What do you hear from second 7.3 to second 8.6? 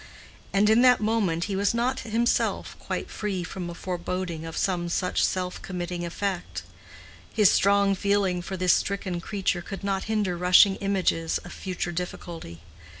His strong feeling for